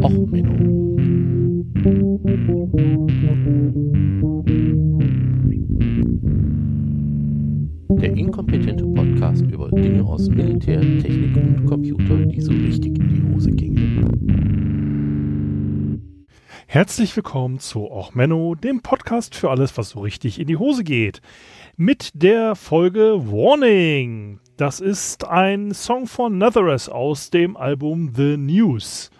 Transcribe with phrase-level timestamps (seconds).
[0.00, 0.96] Och, Menno.
[8.00, 13.34] Der inkompetente Podcast über Dinge aus Militär, Technik und Computer, die so richtig in die
[13.34, 13.92] Hose gingen.
[16.66, 20.84] Herzlich willkommen zu Och Menno, dem Podcast für alles, was so richtig in die Hose
[20.84, 21.20] geht.
[21.76, 24.40] Mit der Folge Warning.
[24.56, 29.10] Das ist ein Song von Netheress aus dem Album The News.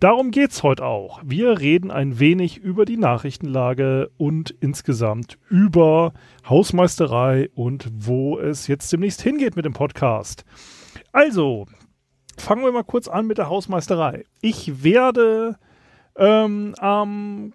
[0.00, 1.20] Darum geht's heute auch.
[1.24, 6.12] Wir reden ein wenig über die Nachrichtenlage und insgesamt über
[6.48, 10.44] Hausmeisterei und wo es jetzt demnächst hingeht mit dem Podcast.
[11.12, 11.66] Also,
[12.36, 14.24] fangen wir mal kurz an mit der Hausmeisterei.
[14.40, 15.58] Ich werde
[16.16, 17.54] ähm, ähm,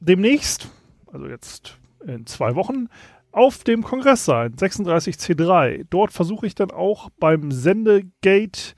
[0.00, 0.68] demnächst,
[1.12, 2.88] also jetzt in zwei Wochen,
[3.32, 5.86] auf dem Kongress sein, 36C3.
[5.90, 8.74] Dort versuche ich dann auch beim Sendegate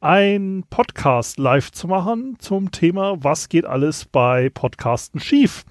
[0.00, 5.66] ein Podcast live zu machen zum Thema, was geht alles bei Podcasten schief.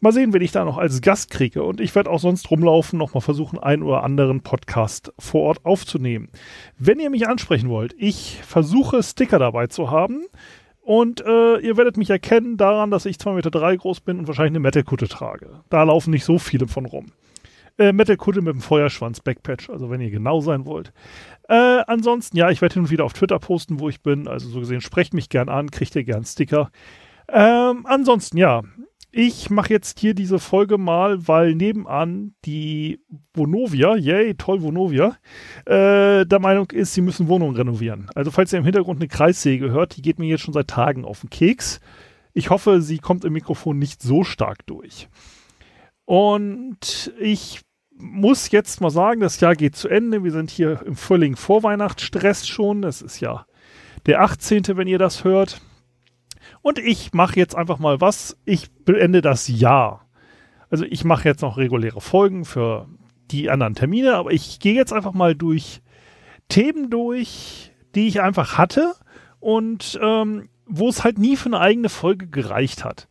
[0.00, 1.62] Mal sehen, wen ich da noch als Gast kriege.
[1.62, 6.30] Und ich werde auch sonst rumlaufen, nochmal versuchen, einen oder anderen Podcast vor Ort aufzunehmen.
[6.78, 10.24] Wenn ihr mich ansprechen wollt, ich versuche Sticker dabei zu haben.
[10.82, 14.26] Und äh, ihr werdet mich erkennen daran, dass ich 2,3 Meter drei groß bin und
[14.26, 15.60] wahrscheinlich eine Metal-Kutte trage.
[15.68, 17.12] Da laufen nicht so viele von rum.
[17.80, 20.92] Äh, Metal-Kutte mit dem Feuerschwanz-Backpatch, also wenn ihr genau sein wollt.
[21.50, 24.28] Äh, ansonsten, ja, ich werde hin und wieder auf Twitter posten, wo ich bin.
[24.28, 26.70] Also so gesehen, sprecht mich gern an, kriegt ihr gern Sticker.
[27.28, 28.62] Ähm, ansonsten, ja,
[29.10, 33.00] ich mache jetzt hier diese Folge mal, weil nebenan die
[33.34, 35.16] Vonovia, yay, toll Vonovia,
[35.66, 38.08] äh, der Meinung ist, sie müssen Wohnungen renovieren.
[38.14, 41.04] Also falls ihr im Hintergrund eine Kreissäge hört, die geht mir jetzt schon seit Tagen
[41.04, 41.80] auf den Keks.
[42.32, 45.08] Ich hoffe, sie kommt im Mikrofon nicht so stark durch.
[46.04, 47.62] Und ich
[48.00, 50.24] muss jetzt mal sagen, das Jahr geht zu Ende.
[50.24, 52.84] Wir sind hier im völligen Vorweihnachtsstress schon.
[52.84, 53.46] Es ist ja
[54.06, 55.60] der 18., wenn ihr das hört.
[56.62, 58.36] Und ich mache jetzt einfach mal was.
[58.44, 60.06] Ich beende das Jahr.
[60.70, 62.88] Also ich mache jetzt noch reguläre Folgen für
[63.30, 65.82] die anderen Termine, aber ich gehe jetzt einfach mal durch
[66.48, 68.94] Themen durch, die ich einfach hatte
[69.38, 73.08] und ähm, wo es halt nie für eine eigene Folge gereicht hat.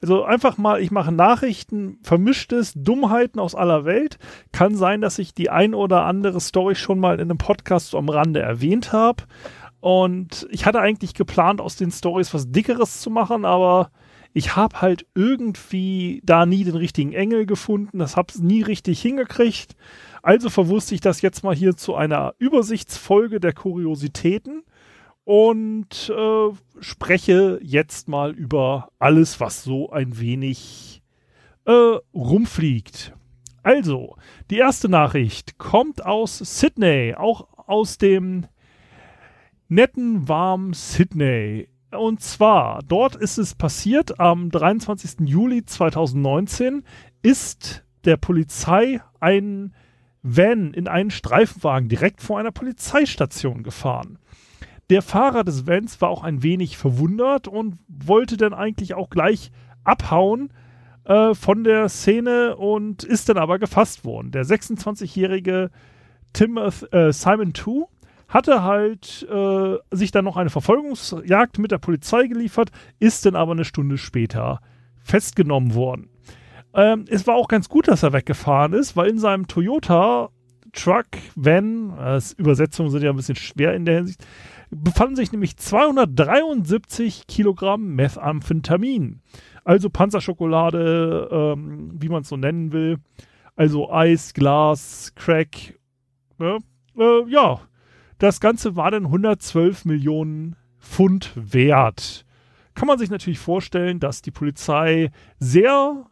[0.00, 4.18] Also einfach mal, ich mache Nachrichten, vermischtes, Dummheiten aus aller Welt.
[4.52, 8.08] Kann sein, dass ich die ein oder andere Story schon mal in einem Podcast am
[8.08, 9.24] Rande erwähnt habe.
[9.80, 13.90] Und ich hatte eigentlich geplant, aus den Stories was Dickeres zu machen, aber
[14.32, 17.98] ich habe halt irgendwie da nie den richtigen Engel gefunden.
[17.98, 19.74] Das habe es nie richtig hingekriegt.
[20.22, 24.62] Also verwusste ich das jetzt mal hier zu einer Übersichtsfolge der Kuriositäten
[25.28, 31.02] und äh, spreche jetzt mal über alles, was so ein wenig
[31.66, 33.14] äh, rumfliegt.
[33.62, 34.16] Also,
[34.48, 38.46] die erste Nachricht kommt aus Sydney, auch aus dem
[39.68, 41.68] netten, warmen Sydney.
[41.90, 45.28] Und zwar, dort ist es passiert, am 23.
[45.28, 46.84] Juli 2019
[47.20, 49.74] ist der Polizei ein
[50.22, 54.18] Van in einen Streifenwagen direkt vor einer Polizeistation gefahren.
[54.90, 59.50] Der Fahrer des Vans war auch ein wenig verwundert und wollte dann eigentlich auch gleich
[59.84, 60.50] abhauen
[61.04, 64.30] äh, von der Szene und ist dann aber gefasst worden.
[64.30, 65.70] Der 26-jährige
[66.32, 67.86] Timothy äh, Simon 2
[68.28, 73.52] hatte halt äh, sich dann noch eine Verfolgungsjagd mit der Polizei geliefert, ist dann aber
[73.52, 74.60] eine Stunde später
[75.02, 76.10] festgenommen worden.
[76.74, 80.28] Ähm, es war auch ganz gut, dass er weggefahren ist, weil in seinem Toyota
[80.72, 84.24] Truck, Van, äh, Übersetzungen sind ja ein bisschen schwer in der Hinsicht,
[84.70, 89.20] befanden sich nämlich 273 Kilogramm Methamphetamin.
[89.64, 92.98] Also Panzerschokolade, ähm, wie man es so nennen will.
[93.56, 95.78] Also Eis, Glas, Crack.
[96.38, 96.58] Ne?
[96.96, 97.60] Äh, ja,
[98.18, 102.24] das Ganze war dann 112 Millionen Pfund wert.
[102.74, 106.06] Kann man sich natürlich vorstellen, dass die Polizei sehr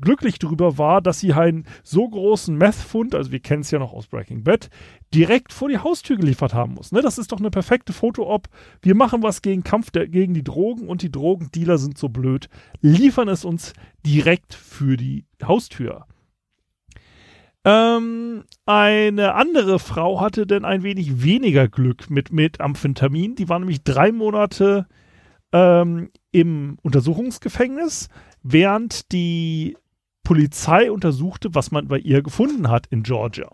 [0.00, 3.92] glücklich darüber war, dass sie einen so großen Meth-Fund, also wir kennen es ja noch
[3.92, 4.68] aus Breaking Bad,
[5.14, 6.92] direkt vor die Haustür geliefert haben muss.
[6.92, 7.02] Ne?
[7.02, 8.48] Das ist doch eine perfekte Foto-Op.
[8.82, 12.48] Wir machen was gegen Kampf der, gegen die Drogen und die Drogendealer sind so blöd,
[12.80, 13.72] liefern es uns
[14.04, 16.06] direkt für die Haustür.
[17.66, 23.34] Ähm, eine andere Frau hatte dann ein wenig weniger Glück mit, mit Amphetamin.
[23.34, 24.86] Die war nämlich drei Monate
[25.52, 28.08] ähm, im Untersuchungsgefängnis,
[28.48, 29.76] während die
[30.22, 33.50] Polizei untersuchte, was man bei ihr gefunden hat in Georgia.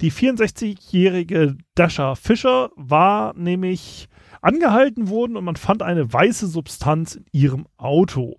[0.00, 4.08] Die 64-jährige Dasha Fischer war nämlich
[4.42, 8.36] angehalten worden und man fand eine weiße Substanz in ihrem Auto.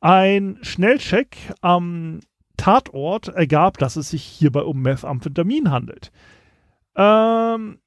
[0.00, 2.20] Ein Schnellcheck am
[2.56, 6.10] Tatort ergab, dass es sich hierbei um Methamphetamin handelt.
[6.96, 7.78] Ähm,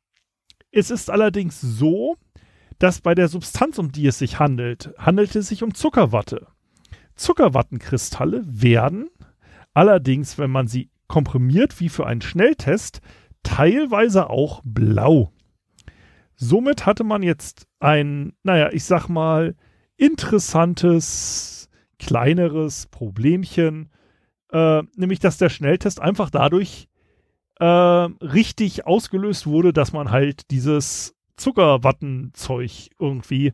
[0.71, 2.15] es ist allerdings so,
[2.79, 6.47] dass bei der Substanz, um die es sich handelt, handelt es sich um Zuckerwatte.
[7.21, 9.09] Zuckerwattenkristalle werden
[9.73, 13.01] allerdings, wenn man sie komprimiert wie für einen Schnelltest,
[13.43, 15.31] teilweise auch blau.
[16.35, 19.55] Somit hatte man jetzt ein, naja, ich sag mal,
[19.97, 21.69] interessantes,
[21.99, 23.89] kleineres Problemchen,
[24.51, 26.87] äh, nämlich dass der Schnelltest einfach dadurch
[27.59, 33.53] äh, richtig ausgelöst wurde, dass man halt dieses Zuckerwattenzeug irgendwie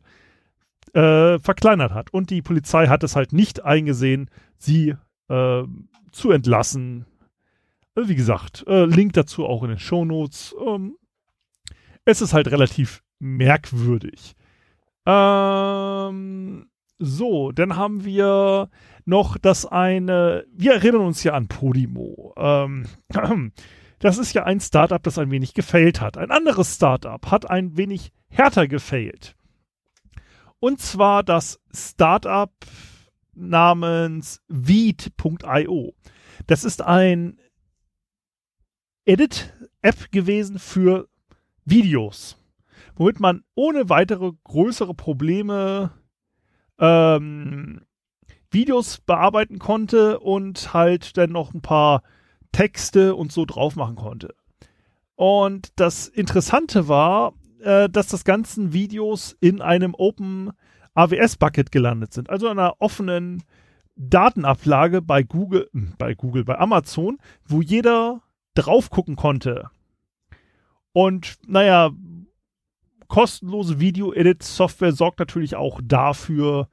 [0.94, 2.12] äh, verkleinert hat.
[2.12, 4.94] Und die Polizei hat es halt nicht eingesehen, sie
[5.28, 5.62] äh,
[6.12, 7.06] zu entlassen.
[7.94, 10.54] Also wie gesagt, äh, Link dazu auch in den Show Notes.
[10.66, 10.96] Ähm,
[12.04, 14.34] es ist halt relativ merkwürdig.
[15.06, 16.68] Ähm,
[16.98, 18.68] so, dann haben wir
[19.04, 22.34] noch das eine, wir erinnern uns ja an Podimo.
[22.36, 22.86] Ähm,
[24.00, 26.18] das ist ja ein Startup, das ein wenig gefailt hat.
[26.18, 29.34] Ein anderes Startup hat ein wenig härter gefailt.
[30.60, 32.52] Und zwar das Startup
[33.34, 35.94] namens Veed.io.
[36.46, 37.38] Das ist ein
[39.04, 41.08] Edit-App gewesen für
[41.64, 42.36] Videos,
[42.96, 45.92] womit man ohne weitere größere Probleme
[46.78, 47.82] ähm,
[48.50, 52.02] Videos bearbeiten konnte und halt dann noch ein paar
[52.52, 54.34] Texte und so drauf machen konnte.
[55.14, 60.50] Und das Interessante war, äh, dass das ganzen Videos in einem Open
[60.94, 63.42] AWS Bucket gelandet sind, also einer offenen
[63.96, 68.22] Datenablage bei Google, hm, bei Google, bei Amazon, wo jeder
[68.54, 69.70] drauf gucken konnte.
[70.92, 71.90] Und naja,
[73.08, 76.68] kostenlose Video-Edit-Software sorgt natürlich auch dafür,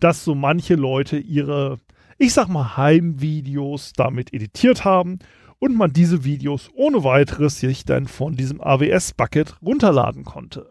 [0.00, 1.78] dass so manche Leute ihre,
[2.18, 5.18] ich sag mal, Heimvideos damit editiert haben
[5.62, 10.70] und man diese Videos ohne weiteres sich dann von diesem AWS-Bucket runterladen konnte.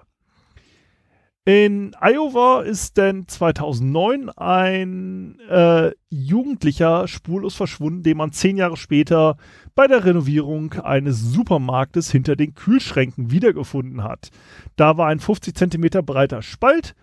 [1.45, 9.37] In Iowa ist denn 2009 ein äh, Jugendlicher spurlos verschwunden, den man zehn Jahre später
[9.75, 14.29] bei der Renovierung eines Supermarktes hinter den Kühlschränken wiedergefunden hat.
[14.75, 16.95] Da war ein 50 Zentimeter breiter Spalt,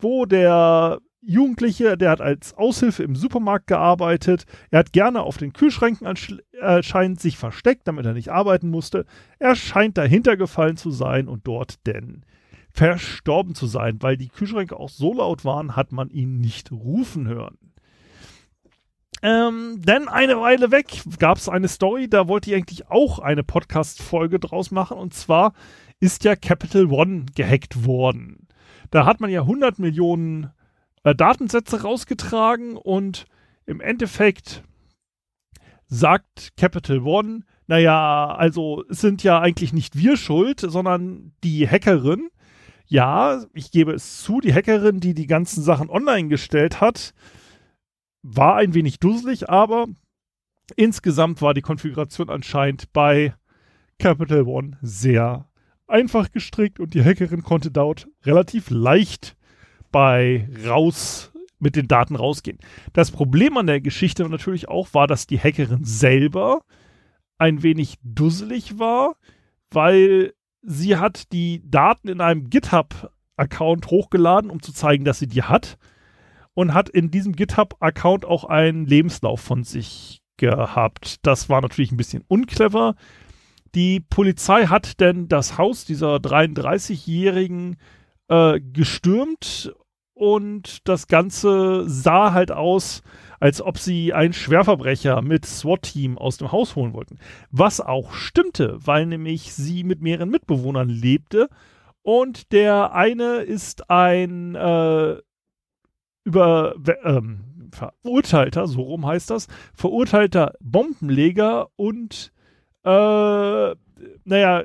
[0.00, 4.44] wo der Jugendliche, der hat als Aushilfe im Supermarkt gearbeitet.
[4.70, 9.06] Er hat gerne auf den Kühlschränken anscheinend sich versteckt, damit er nicht arbeiten musste.
[9.38, 12.24] Er scheint dahinter gefallen zu sein und dort denn
[12.70, 17.26] verstorben zu sein, weil die Kühlschränke auch so laut waren, hat man ihn nicht rufen
[17.26, 17.56] hören.
[19.22, 23.42] Ähm, denn eine Weile weg gab es eine Story, da wollte ich eigentlich auch eine
[23.42, 24.98] Podcast-Folge draus machen.
[24.98, 25.54] Und zwar
[26.00, 28.46] ist ja Capital One gehackt worden.
[28.90, 30.50] Da hat man ja 100 Millionen
[31.06, 33.26] äh, Datensätze rausgetragen und
[33.64, 34.64] im Endeffekt
[35.86, 42.28] sagt Capital One, naja, also sind ja eigentlich nicht wir schuld, sondern die Hackerin,
[42.86, 47.14] ja, ich gebe es zu, die Hackerin, die die ganzen Sachen online gestellt hat,
[48.22, 49.86] war ein wenig dusselig, aber
[50.74, 53.32] insgesamt war die Konfiguration anscheinend bei
[54.00, 55.48] Capital One sehr
[55.86, 59.36] einfach gestrickt und die Hackerin konnte dort relativ leicht
[59.96, 62.58] bei raus mit den Daten rausgehen.
[62.92, 66.60] Das Problem an der Geschichte natürlich auch war, dass die Hackerin selber
[67.38, 69.16] ein wenig dusselig war,
[69.70, 75.44] weil sie hat die Daten in einem GitHub-Account hochgeladen, um zu zeigen, dass sie die
[75.44, 75.78] hat.
[76.52, 81.24] Und hat in diesem GitHub-Account auch einen Lebenslauf von sich gehabt.
[81.24, 82.96] Das war natürlich ein bisschen unclever.
[83.74, 87.76] Die Polizei hat denn das Haus dieser 33-Jährigen
[88.28, 89.72] äh, gestürmt
[90.16, 93.02] und das Ganze sah halt aus,
[93.38, 97.18] als ob sie einen Schwerverbrecher mit SWAT-Team aus dem Haus holen wollten.
[97.50, 101.50] Was auch stimmte, weil nämlich sie mit mehreren Mitbewohnern lebte
[102.00, 105.16] und der eine ist ein äh,
[106.24, 112.32] über ähm, verurteilter, so rum heißt das, verurteilter Bombenleger und
[112.84, 113.74] äh,
[114.24, 114.64] naja,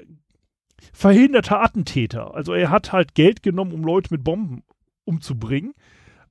[0.93, 2.33] verhinderter Attentäter.
[2.33, 4.63] Also er hat halt Geld genommen, um Leute mit Bomben
[5.05, 5.73] umzubringen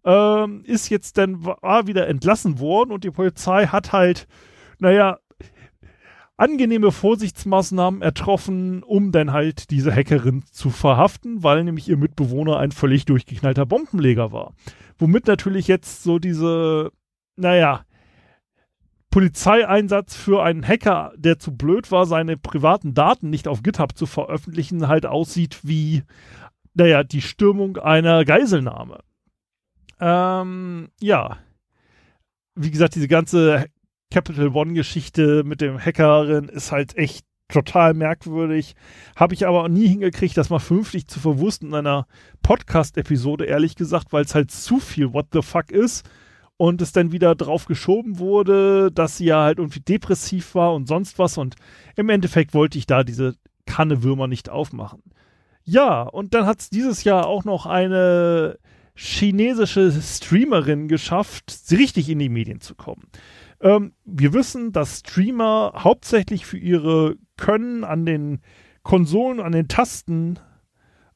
[0.05, 4.27] ähm, ist jetzt dann war wieder entlassen worden und die Polizei hat halt,
[4.79, 5.19] naja,
[6.37, 12.73] angenehme Vorsichtsmaßnahmen ertroffen, um dann halt diese Hackerin zu verhaften, weil nämlich ihr Mitbewohner ein
[12.73, 14.55] völlig durchgeknallter Bombenleger war.
[14.99, 16.93] Womit natürlich jetzt so diese,
[17.37, 17.85] naja,
[19.11, 24.07] Polizeieinsatz für einen Hacker, der zu blöd war, seine privaten Daten nicht auf GitHub zu
[24.07, 26.05] veröffentlichen, halt aussieht wie,
[26.75, 29.01] naja, die Stürmung einer Geiselnahme.
[30.01, 31.39] Ähm, ja.
[32.55, 33.67] Wie gesagt, diese ganze
[34.11, 38.75] Capital One-Geschichte mit dem Hackerin ist halt echt total merkwürdig.
[39.17, 42.07] Habe ich aber nie hingekriegt, das mal vernünftig zu verwussten in einer
[42.43, 46.09] Podcast-Episode, ehrlich gesagt, weil es halt zu viel What the fuck ist
[46.57, 50.87] und es dann wieder drauf geschoben wurde, dass sie ja halt irgendwie depressiv war und
[50.87, 51.57] sonst was und
[51.97, 53.35] im Endeffekt wollte ich da diese
[53.67, 55.03] Kanne Würmer nicht aufmachen.
[55.65, 58.59] Ja, und dann hat es dieses Jahr auch noch eine
[58.95, 63.07] chinesische Streamerin geschafft, richtig in die Medien zu kommen.
[63.61, 68.41] Ähm, wir wissen, dass Streamer hauptsächlich für ihre Können an den
[68.83, 70.39] Konsolen, an den Tasten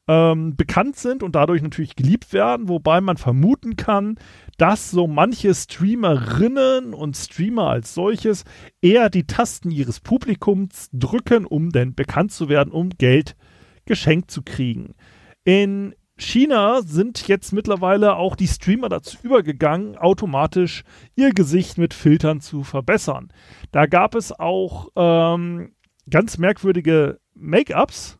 [0.07, 4.17] ähm, bekannt sind und dadurch natürlich geliebt werden, wobei man vermuten kann,
[4.59, 8.45] dass so manche Streamerinnen und Streamer als solches
[8.83, 13.35] eher die Tasten ihres Publikums drücken, um denn bekannt zu werden, um Geld
[13.87, 14.95] geschenkt zu kriegen.
[15.45, 20.85] In China sind jetzt mittlerweile auch die Streamer dazu übergegangen, automatisch
[21.17, 23.33] ihr Gesicht mit Filtern zu verbessern.
[23.73, 25.73] Da gab es auch ähm,
[26.09, 28.19] ganz merkwürdige Make-ups,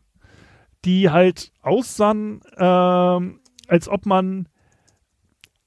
[0.83, 4.49] die halt aussahen, ähm, als ob man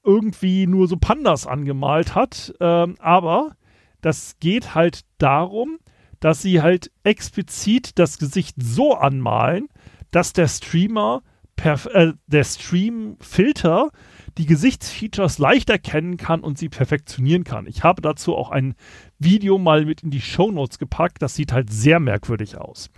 [0.03, 2.53] irgendwie nur so Pandas angemalt hat.
[2.59, 3.55] Ähm, aber
[4.01, 5.79] das geht halt darum,
[6.19, 9.67] dass sie halt explizit das Gesicht so anmalen,
[10.11, 11.21] dass der Streamer
[11.63, 13.89] äh, der Stream-Filter
[14.37, 17.67] die Gesichtsfeatures leicht erkennen kann und sie perfektionieren kann.
[17.67, 18.75] Ich habe dazu auch ein
[19.17, 21.21] Video mal mit in die Show Notes gepackt.
[21.21, 22.89] Das sieht halt sehr merkwürdig aus.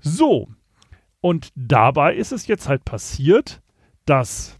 [0.00, 0.48] So,
[1.20, 3.60] und dabei ist es jetzt halt passiert,
[4.04, 4.56] dass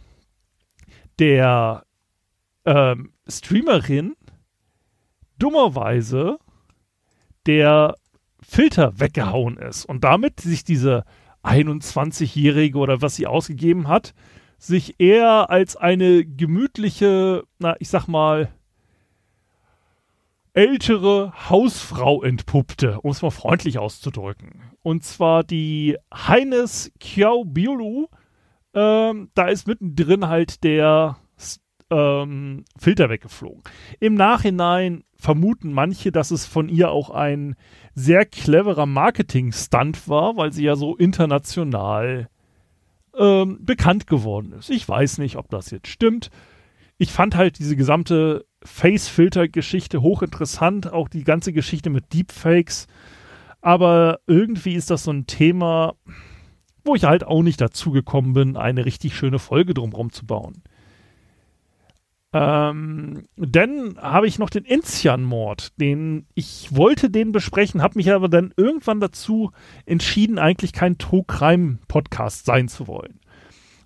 [1.19, 1.85] der
[2.65, 4.17] ähm, Streamerin
[5.39, 6.39] dummerweise
[7.47, 7.95] der
[8.41, 11.05] Filter weggehauen ist und damit sich diese
[11.45, 14.15] 21-Jährige oder was sie ausgegeben hat,
[14.59, 18.49] sich eher als eine gemütliche, na, ich sag mal,
[20.55, 24.71] ältere Hausfrau entpuppte, um es mal freundlich auszudrücken.
[24.83, 28.07] Und zwar die Heines Kiao Biolu.
[28.73, 31.17] Ähm, da ist mittendrin halt der
[31.91, 33.63] ähm, Filter weggeflogen.
[34.01, 37.57] Im Nachhinein vermuten manche, dass es von ihr auch ein
[37.95, 42.29] sehr cleverer Marketing-Stunt war, weil sie ja so international
[43.19, 44.71] ähm, bekannt geworden ist.
[44.71, 46.31] Ich weiß nicht, ob das jetzt stimmt.
[46.97, 52.87] Ich fand halt diese gesamte Face-Filter-Geschichte hochinteressant, auch die ganze Geschichte mit Deepfakes.
[53.61, 55.95] Aber irgendwie ist das so ein Thema,
[56.85, 60.63] wo ich halt auch nicht dazu gekommen bin, eine richtig schöne Folge drumherum zu bauen.
[62.37, 68.29] Ähm, dann habe ich noch den Enzian-Mord, den ich wollte den besprechen, habe mich aber
[68.29, 69.53] dann irgendwann dazu
[69.87, 73.21] entschieden, eigentlich kein True Crime Podcast sein zu wollen.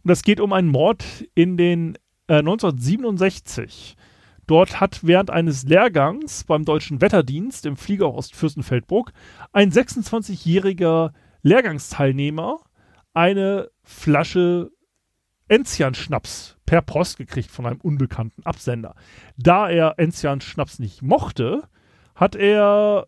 [0.02, 3.97] Und das geht um einen Mord in den äh, 1967.
[4.47, 9.12] Dort hat während eines Lehrgangs beim Deutschen Wetterdienst im Flieger Ostfürstenfeldbruck
[9.52, 11.12] ein 26-jähriger
[11.43, 12.61] Lehrgangsteilnehmer
[13.12, 14.71] eine Flasche
[15.49, 18.95] Enzian-Schnaps per Post gekriegt von einem unbekannten Absender.
[19.37, 21.62] Da er Enzian-Schnaps nicht mochte,
[22.14, 23.07] hat er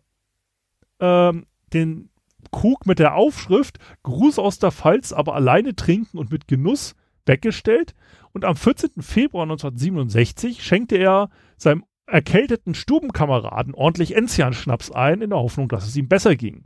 [0.99, 2.09] ähm, den
[2.51, 6.95] Krug mit der Aufschrift Gruß aus der Pfalz, aber alleine trinken und mit Genuss
[7.25, 7.93] weggestellt
[8.33, 9.01] und am 14.
[9.01, 15.95] Februar 1967 schenkte er seinem erkälteten Stubenkameraden ordentlich Enzian-Schnaps ein, in der Hoffnung, dass es
[15.95, 16.65] ihm besser ging.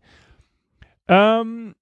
[1.08, 1.76] Ähm,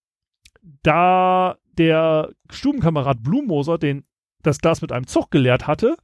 [0.82, 4.04] da der Stubenkamerad Blumoser den,
[4.42, 5.96] das Glas mit einem Zug geleert hatte,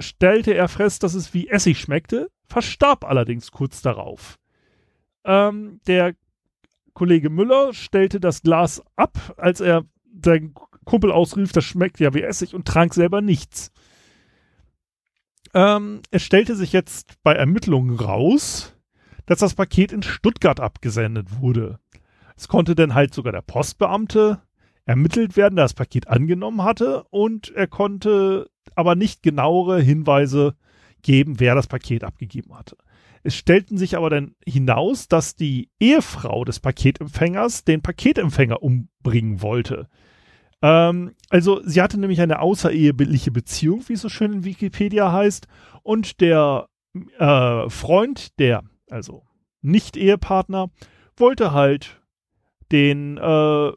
[0.00, 4.38] stellte er fest, dass es wie Essig schmeckte, verstarb allerdings kurz darauf.
[5.24, 6.14] Ähm, der
[6.92, 9.84] Kollege Müller stellte das Glas ab, als er
[10.22, 13.72] seinen Kumpel ausrief, das schmeckt ja wie Essig und trank selber nichts.
[15.52, 18.74] Ähm, es stellte sich jetzt bei Ermittlungen raus,
[19.26, 21.80] dass das Paket in Stuttgart abgesendet wurde.
[22.36, 24.42] Es konnte dann halt sogar der Postbeamte
[24.86, 30.54] ermittelt werden, der das Paket angenommen hatte und er konnte aber nicht genauere Hinweise
[31.02, 32.76] geben, wer das Paket abgegeben hatte.
[33.22, 39.88] Es stellten sich aber dann hinaus, dass die Ehefrau des Paketempfängers den Paketempfänger umbringen wollte.
[40.62, 45.48] Ähm, also sie hatte nämlich eine außereheliche Beziehung, wie es so schön in Wikipedia heißt,
[45.82, 46.68] und der
[47.18, 49.24] äh, Freund, der, also
[49.60, 50.70] Nicht-Ehepartner,
[51.16, 52.00] wollte halt
[52.70, 53.72] den äh,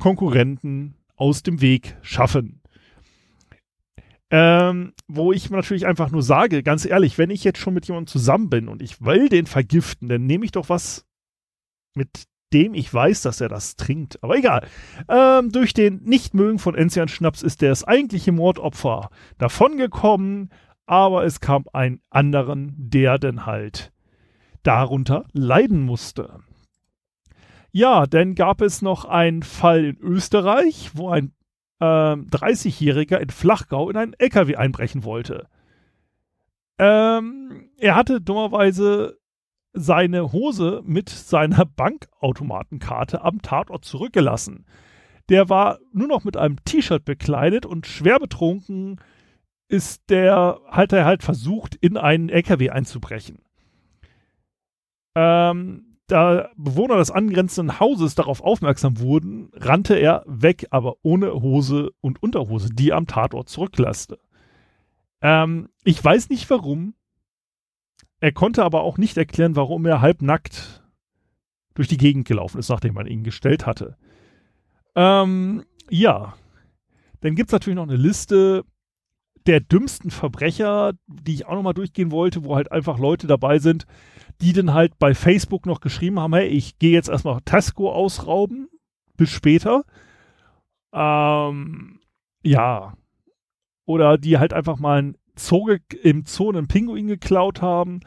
[0.00, 2.60] Konkurrenten aus dem Weg schaffen.
[4.32, 8.06] Ähm, wo ich natürlich einfach nur sage, ganz ehrlich, wenn ich jetzt schon mit jemandem
[8.06, 11.04] zusammen bin und ich will den vergiften, dann nehme ich doch was,
[11.94, 14.22] mit dem ich weiß, dass er das trinkt.
[14.22, 14.66] Aber egal.
[15.08, 20.50] Ähm, durch den Nichtmögen von Enzian Schnaps ist das eigentliche Mordopfer davongekommen,
[20.86, 23.92] aber es kam einen anderen, der denn halt
[24.62, 26.40] darunter leiden musste.
[27.72, 31.32] Ja, dann gab es noch einen Fall in Österreich, wo ein
[31.80, 35.46] äh, 30-Jähriger in Flachgau in einen LKW einbrechen wollte.
[36.78, 39.18] Ähm, er hatte dummerweise
[39.72, 44.66] seine Hose mit seiner Bankautomatenkarte am Tatort zurückgelassen.
[45.28, 49.00] Der war nur noch mit einem T-Shirt bekleidet und schwer betrunken
[49.68, 53.38] ist der, hat er halt versucht, in einen LKW einzubrechen.
[55.14, 61.90] Ähm, da Bewohner des angrenzenden Hauses darauf aufmerksam wurden, rannte er weg, aber ohne Hose
[62.00, 64.18] und Unterhose, die er am Tatort zurücklasste.
[65.22, 66.94] Ähm, ich weiß nicht warum.
[68.20, 70.82] Er konnte aber auch nicht erklären, warum er halbnackt
[71.74, 73.96] durch die Gegend gelaufen ist, nachdem man ihn gestellt hatte.
[74.94, 76.34] Ähm, ja.
[77.20, 78.64] Dann gibt es natürlich noch eine Liste
[79.46, 83.86] der dümmsten Verbrecher, die ich auch nochmal durchgehen wollte, wo halt einfach Leute dabei sind,
[84.40, 88.68] die dann halt bei Facebook noch geschrieben haben, hey, ich gehe jetzt erstmal Tesco ausrauben,
[89.16, 89.84] bis später.
[90.92, 92.00] Ähm,
[92.42, 92.94] ja.
[93.84, 98.00] Oder die halt einfach mal ein Zoo im Zoo einen Pinguin geklaut haben.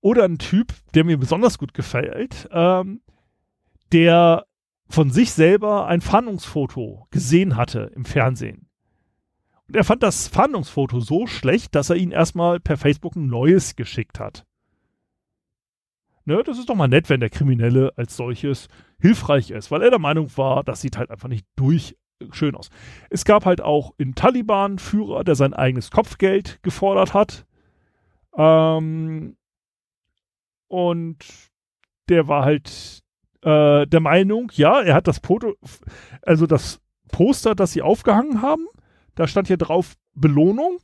[0.00, 3.00] Oder ein Typ, der mir besonders gut gefällt, ähm,
[3.92, 4.46] der
[4.88, 8.67] von sich selber ein Fahndungsfoto gesehen hatte im Fernsehen.
[9.68, 13.76] Und er fand das Fahndungsfoto so schlecht, dass er ihn erstmal per Facebook ein neues
[13.76, 14.46] geschickt hat.
[16.24, 19.90] Ne, das ist doch mal nett, wenn der Kriminelle als solches hilfreich ist, weil er
[19.90, 21.96] der Meinung war, das sieht halt einfach nicht durch
[22.32, 22.70] schön aus.
[23.10, 27.46] Es gab halt auch in Taliban-Führer, der sein eigenes Kopfgeld gefordert hat.
[28.36, 29.36] Ähm,
[30.68, 31.16] und
[32.08, 33.02] der war halt
[33.42, 35.54] äh, der Meinung, ja, er hat das Foto,
[36.22, 38.66] also das Poster, das sie aufgehangen haben,
[39.18, 40.78] da stand hier drauf Belohnung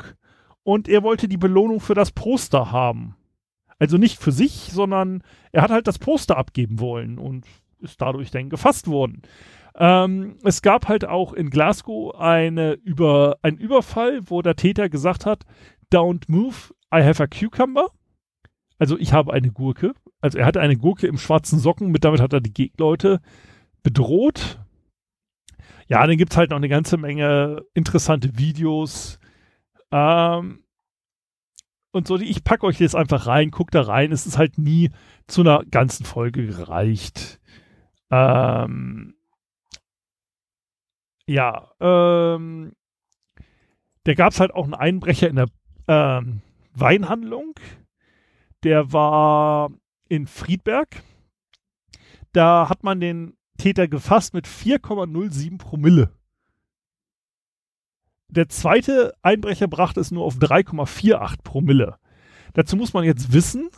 [0.65, 3.15] und er wollte die Belohnung für das Poster haben.
[3.79, 5.23] Also nicht für sich, sondern
[5.53, 7.47] er hat halt das Poster abgeben wollen und
[7.79, 9.23] ist dadurch dann gefasst worden.
[9.77, 15.27] Ähm, es gab halt auch in Glasgow eine über, einen Überfall, wo der Täter gesagt
[15.27, 15.45] hat,
[15.93, 17.91] don't move, I have a cucumber.
[18.79, 19.95] Also ich habe eine Gurke.
[20.21, 23.21] Also er hatte eine Gurke im schwarzen Socken, mit damit hat er die Leute
[23.85, 24.59] bedroht.
[25.89, 29.19] Ja, dann gibt es halt noch eine ganze Menge interessante Videos.
[29.91, 30.65] Ähm,
[31.93, 34.11] und so, ich packe euch jetzt einfach rein, guckt da rein.
[34.11, 34.91] Es ist halt nie
[35.27, 37.41] zu einer ganzen Folge gereicht.
[38.11, 39.15] Ähm,
[41.27, 42.73] ja, ähm,
[44.05, 45.49] da gab es halt auch einen Einbrecher in der
[45.89, 46.43] ähm,
[46.75, 47.55] Weinhandlung.
[48.63, 49.71] Der war
[50.09, 51.03] in Friedberg.
[52.33, 56.13] Da hat man den Täter gefasst mit 4,07 Promille.
[58.29, 61.99] Der zweite Einbrecher brachte es nur auf 3,48 Promille.
[62.55, 63.69] Dazu muss man jetzt wissen,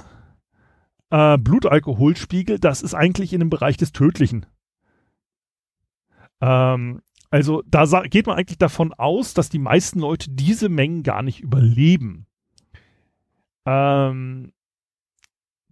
[1.10, 4.46] äh, Blutalkoholspiegel, das ist eigentlich in dem Bereich des Tödlichen.
[6.40, 11.22] Ähm, also da geht man eigentlich davon aus, dass die meisten Leute diese Mengen gar
[11.22, 12.26] nicht überleben.
[13.66, 14.52] Ähm,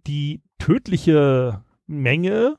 [0.05, 2.57] die tödliche Menge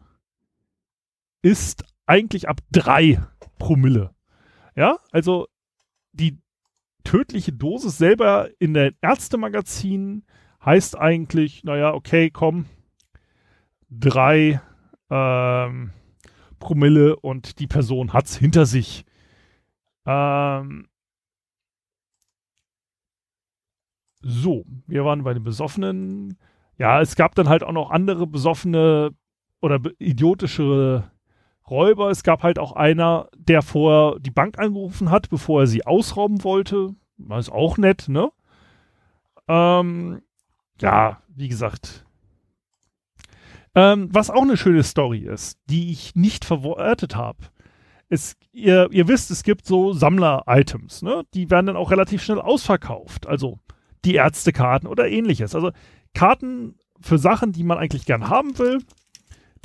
[1.46, 3.22] ist eigentlich ab drei
[3.60, 4.10] Promille.
[4.74, 5.46] Ja, also
[6.12, 6.40] die
[7.04, 10.24] tödliche Dosis selber in der Ärztemagazin
[10.64, 12.66] heißt eigentlich, naja, okay, komm,
[13.88, 14.60] drei
[15.08, 15.92] ähm,
[16.58, 19.04] Promille und die Person hat es hinter sich.
[20.04, 20.88] Ähm,
[24.20, 26.36] so, wir waren bei den Besoffenen.
[26.76, 29.12] Ja, es gab dann halt auch noch andere besoffene
[29.60, 31.08] oder idiotische
[31.70, 32.10] Räuber.
[32.10, 36.44] Es gab halt auch einer, der vorher die Bank angerufen hat, bevor er sie ausrauben
[36.44, 36.94] wollte.
[37.18, 38.30] Das ist auch nett, ne?
[39.48, 40.22] Ähm,
[40.80, 42.04] ja, wie gesagt.
[43.74, 47.38] Ähm, was auch eine schöne Story ist, die ich nicht verwortet habe.
[48.52, 51.24] ihr, ihr wisst, es gibt so Sammler-Items, ne?
[51.34, 53.26] Die werden dann auch relativ schnell ausverkauft.
[53.26, 53.58] Also
[54.04, 55.54] die Ärztekarten oder ähnliches.
[55.54, 55.72] Also
[56.14, 58.78] Karten für Sachen, die man eigentlich gern haben will,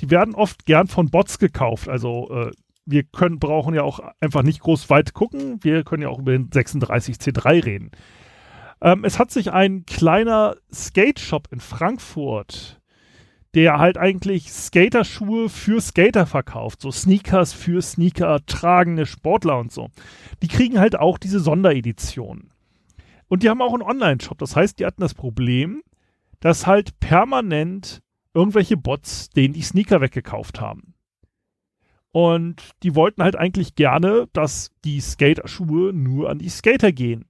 [0.01, 1.87] die werden oft gern von Bots gekauft.
[1.87, 2.51] Also äh,
[2.85, 5.59] wir können, brauchen ja auch einfach nicht groß weit gucken.
[5.61, 7.91] Wir können ja auch über den 36C3 reden.
[8.81, 12.81] Ähm, es hat sich ein kleiner Skate-Shop in Frankfurt,
[13.53, 16.81] der halt eigentlich Skaterschuhe für Skater verkauft.
[16.81, 19.89] So Sneakers für Sneaker tragende Sportler und so.
[20.41, 22.51] Die kriegen halt auch diese Sondereditionen.
[23.27, 24.39] Und die haben auch einen Online-Shop.
[24.39, 25.83] Das heißt, die hatten das Problem,
[26.39, 28.01] dass halt permanent
[28.33, 30.93] irgendwelche Bots denen die Sneaker weggekauft haben.
[32.11, 37.25] Und die wollten halt eigentlich gerne, dass die Skaterschuhe nur an die Skater gehen.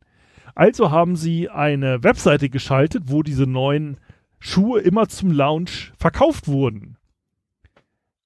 [0.56, 3.98] Also haben sie eine Webseite geschaltet, wo diese neuen
[4.40, 6.98] Schuhe immer zum Launch verkauft wurden.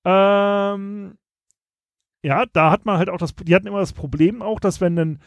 [0.05, 1.17] Ähm,
[2.23, 4.95] ja, da hat man halt auch das, die hatten immer das Problem auch, dass wenn
[4.95, 5.19] dann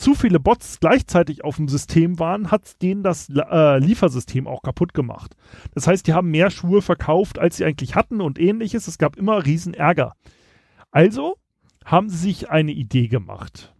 [0.00, 4.94] zu viele Bots gleichzeitig auf dem System waren, hat denen das äh, Liefersystem auch kaputt
[4.94, 5.36] gemacht.
[5.74, 8.88] Das heißt, die haben mehr Schuhe verkauft, als sie eigentlich hatten und ähnliches.
[8.88, 10.14] Es gab immer riesen Ärger.
[10.90, 11.36] Also
[11.84, 13.74] haben sie sich eine Idee gemacht.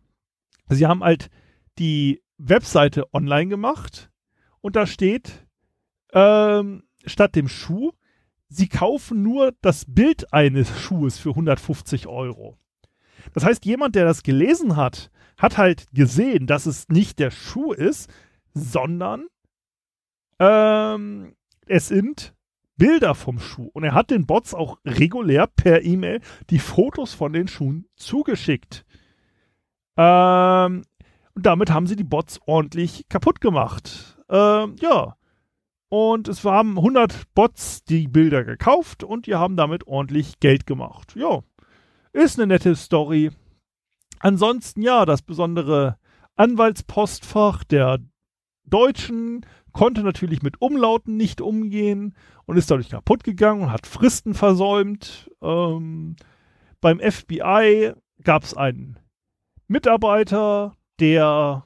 [0.68, 1.30] Sie haben halt
[1.78, 4.10] die Webseite online gemacht
[4.60, 5.46] und da steht
[6.12, 7.92] ähm, statt dem Schuh,
[8.48, 12.58] sie kaufen nur das Bild eines Schuhes für 150 Euro.
[13.32, 17.72] Das heißt, jemand, der das gelesen hat, hat halt gesehen, dass es nicht der Schuh
[17.72, 18.08] ist,
[18.54, 19.26] sondern
[20.38, 21.34] ähm,
[21.66, 22.34] es sind
[22.76, 23.70] Bilder vom Schuh.
[23.72, 28.84] Und er hat den Bots auch regulär per E-Mail die Fotos von den Schuhen zugeschickt.
[29.96, 30.82] Ähm,
[31.34, 34.18] und damit haben sie die Bots ordentlich kaputt gemacht.
[34.28, 35.16] Ähm, ja.
[35.88, 41.14] Und es haben 100 Bots die Bilder gekauft und die haben damit ordentlich Geld gemacht.
[41.16, 41.40] Ja.
[42.12, 43.30] Ist eine nette Story.
[44.20, 45.96] Ansonsten, ja, das besondere
[46.36, 47.98] Anwaltspostfach der
[48.64, 54.34] Deutschen konnte natürlich mit Umlauten nicht umgehen und ist dadurch kaputt gegangen und hat Fristen
[54.34, 55.30] versäumt.
[55.42, 56.16] Ähm,
[56.80, 58.98] beim FBI gab es einen
[59.68, 61.64] Mitarbeiter, der,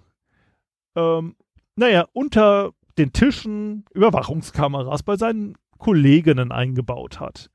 [0.94, 1.36] ähm,
[1.76, 7.50] naja, unter den Tischen Überwachungskameras bei seinen Kolleginnen eingebaut hat.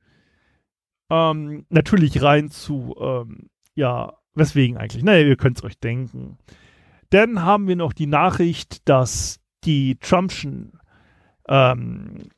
[1.10, 5.04] Ähm, natürlich rein zu, ähm, ja, weswegen eigentlich?
[5.04, 6.38] Naja, ihr könnt es euch denken.
[7.10, 10.80] Dann haben wir noch die Nachricht, dass die Trumpschen
[11.48, 12.30] ähm,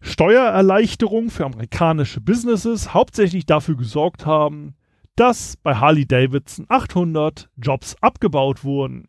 [0.00, 4.74] Steuererleichterungen für amerikanische Businesses hauptsächlich dafür gesorgt haben,
[5.16, 9.08] dass bei Harley Davidson 800 Jobs abgebaut wurden,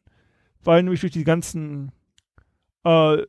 [0.64, 1.92] weil nämlich durch die ganzen
[2.84, 3.24] äh,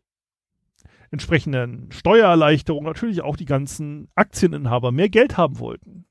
[1.11, 6.07] entsprechenden Steuererleichterungen natürlich auch die ganzen Aktieninhaber mehr Geld haben wollten.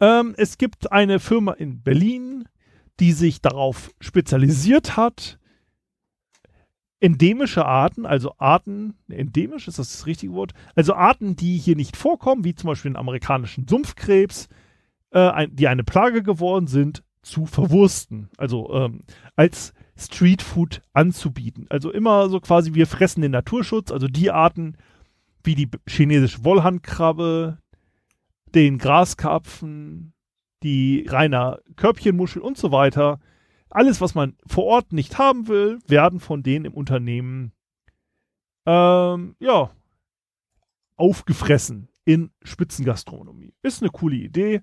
[0.00, 2.44] Ähm, es gibt eine Firma in Berlin,
[3.00, 5.38] die sich darauf spezialisiert hat,
[7.00, 11.96] endemische Arten, also Arten, endemisch ist das das richtige Wort, also Arten, die hier nicht
[11.96, 14.48] vorkommen, wie zum Beispiel den amerikanischen Sumpfkrebs,
[15.10, 18.30] äh, ein, die eine Plage geworden sind, zu verwursten.
[18.36, 19.00] Also ähm,
[19.36, 21.66] als Streetfood anzubieten.
[21.70, 24.76] Also immer so quasi, wir fressen den Naturschutz, also die Arten
[25.42, 27.58] wie die chinesische Wollhandkrabbe,
[28.54, 30.12] den Graskarpfen,
[30.62, 33.20] die reiner Körbchenmuschel und so weiter.
[33.70, 37.52] Alles, was man vor Ort nicht haben will, werden von denen im Unternehmen
[38.66, 39.70] ähm, ja
[40.96, 43.52] aufgefressen in Spitzengastronomie.
[43.62, 44.62] Ist eine coole Idee,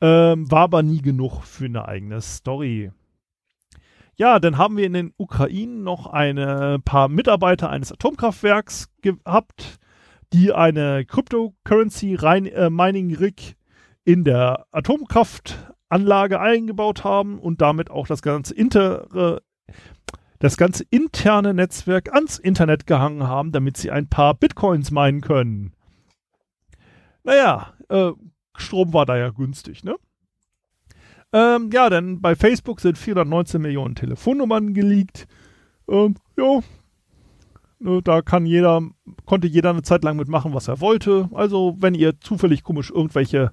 [0.00, 2.92] ähm, war aber nie genug für eine eigene Story.
[4.16, 9.78] Ja, dann haben wir in den Ukrainen noch ein paar Mitarbeiter eines Atomkraftwerks gehabt,
[10.32, 12.70] die eine Cryptocurrency rein, äh,
[14.04, 19.42] in der Atomkraftanlage eingebaut haben und damit auch das ganze intere,
[20.38, 25.72] das ganze interne Netzwerk ans Internet gehangen haben, damit sie ein paar Bitcoins meinen können.
[27.24, 28.12] Naja, äh,
[28.56, 29.96] Strom war da ja günstig, ne?
[31.32, 35.26] Ähm, ja, denn bei Facebook sind 419 Millionen Telefonnummern geleakt.
[35.88, 36.62] Ähm, Ne,
[37.80, 38.82] da kann jeder,
[39.24, 41.28] konnte jeder eine Zeit lang mitmachen, was er wollte.
[41.32, 43.52] Also, wenn ihr zufällig komisch irgendwelche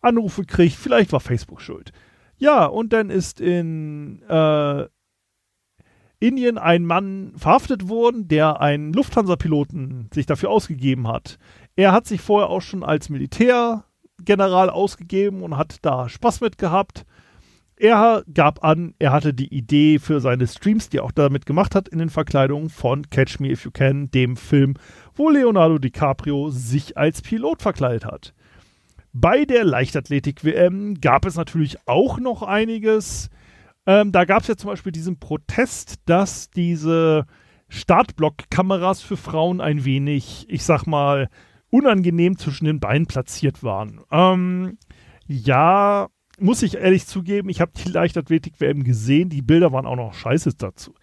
[0.00, 1.92] Anrufe kriegt, vielleicht war Facebook schuld.
[2.36, 4.86] Ja, und dann ist in äh,
[6.20, 11.38] Indien ein Mann verhaftet worden, der einen Lufthansa-Piloten sich dafür ausgegeben hat.
[11.76, 17.04] Er hat sich vorher auch schon als Militärgeneral ausgegeben und hat da Spaß mit gehabt
[17.76, 21.74] er gab an, er hatte die Idee für seine Streams, die er auch damit gemacht
[21.74, 24.74] hat, in den Verkleidungen von Catch Me If You Can, dem Film,
[25.14, 28.34] wo Leonardo DiCaprio sich als Pilot verkleidet hat.
[29.12, 33.30] Bei der Leichtathletik-WM gab es natürlich auch noch einiges.
[33.86, 37.26] Ähm, da gab es ja zum Beispiel diesen Protest, dass diese
[37.68, 41.28] Startblock-Kameras für Frauen ein wenig, ich sag mal,
[41.70, 44.00] unangenehm zwischen den Beinen platziert waren.
[44.10, 44.78] Ähm,
[45.26, 46.08] ja,
[46.40, 50.54] muss ich ehrlich zugeben, ich habe die Leichtathletik-WM gesehen, die Bilder waren auch noch scheiße
[50.56, 50.94] dazu.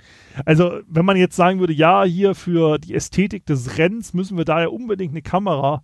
[0.46, 4.46] Also, wenn man jetzt sagen würde, ja, hier für die Ästhetik des Rennens müssen wir
[4.46, 5.84] da ja unbedingt eine Kamera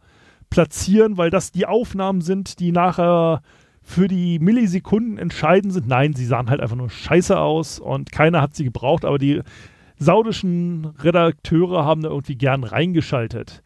[0.50, 3.42] platzieren, weil das die Aufnahmen sind, die nachher
[3.82, 5.88] für die Millisekunden entscheidend sind.
[5.88, 9.42] Nein, sie sahen halt einfach nur scheiße aus und keiner hat sie gebraucht, aber die
[9.98, 13.64] saudischen Redakteure haben da irgendwie gern reingeschaltet.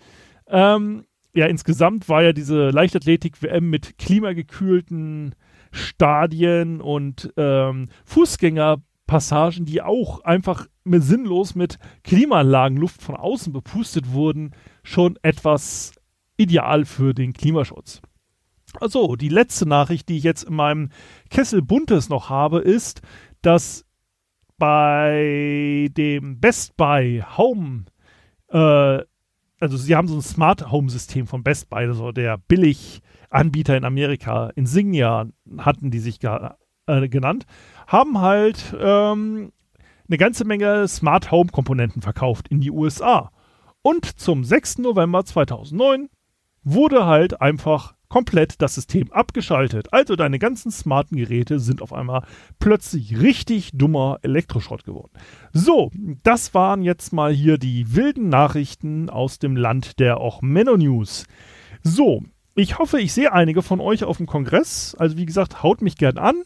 [0.48, 5.34] Ähm, ja, insgesamt war ja diese Leichtathletik-WM mit klimagekühlten
[5.72, 14.12] Stadien und ähm, Fußgängerpassagen, die auch einfach mit sinnlos mit Klimaanlagen Luft von außen bepustet
[14.12, 14.52] wurden,
[14.84, 15.94] schon etwas,
[16.38, 18.02] ideal für den Klimaschutz.
[18.80, 20.90] Also, die letzte Nachricht, die ich jetzt in meinem
[21.30, 23.02] Kessel Buntes noch habe, ist,
[23.42, 23.86] dass
[24.58, 27.86] bei dem Best Buy Home,
[28.50, 29.00] äh,
[29.60, 32.38] also sie haben so ein Smart Home System von Best Buy, also der
[33.32, 37.46] Billiganbieter in Amerika, Insignia hatten die sich äh, genannt,
[37.88, 39.52] haben halt ähm,
[40.08, 43.32] eine ganze Menge Smart Home Komponenten verkauft in die USA.
[43.82, 44.80] Und zum 6.
[44.80, 46.10] November 2009
[46.64, 49.94] wurde halt einfach komplett das System abgeschaltet.
[49.94, 52.26] Also deine ganzen smarten Geräte sind auf einmal
[52.60, 55.14] plötzlich richtig dummer Elektroschrott geworden.
[55.54, 55.92] So,
[56.24, 61.26] das waren jetzt mal hier die wilden Nachrichten aus dem Land der auch Menno News.
[61.84, 62.24] So,
[62.56, 64.96] ich hoffe, ich sehe einige von euch auf dem Kongress.
[64.98, 66.44] Also wie gesagt, haut mich gern an.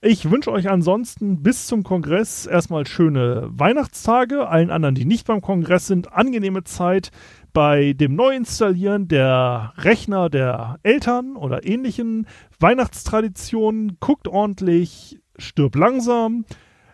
[0.00, 4.48] Ich wünsche euch ansonsten bis zum Kongress erstmal schöne Weihnachtstage.
[4.48, 7.10] Allen anderen, die nicht beim Kongress sind, angenehme Zeit
[7.52, 12.28] bei dem Neuinstallieren der Rechner der Eltern oder ähnlichen
[12.60, 13.96] Weihnachtstraditionen.
[13.98, 16.44] Guckt ordentlich, stirbt langsam.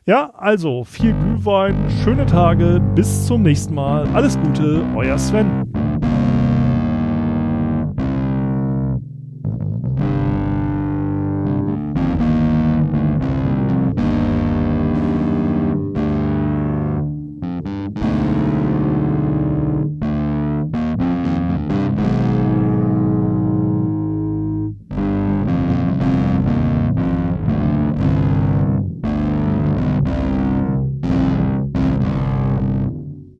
[0.06, 4.06] Ja, also viel Glühwein, schöne Tage, bis zum nächsten Mal.
[4.14, 5.83] Alles Gute, euer Sven.